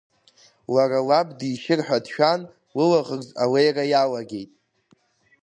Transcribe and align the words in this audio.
Лара 0.73 0.99
лаб 1.07 1.27
дишьыр 1.39 1.79
ҳәа 1.85 1.97
дшәан, 2.05 2.41
лылаӷырӡ 2.77 3.27
алеира 3.43 3.85
иалагеит. 3.91 4.51